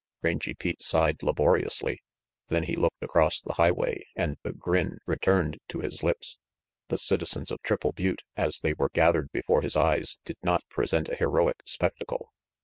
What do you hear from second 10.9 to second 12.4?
a heroic spectacle.